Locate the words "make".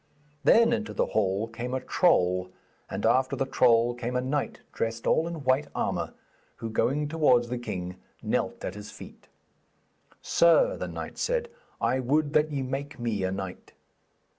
12.63-12.97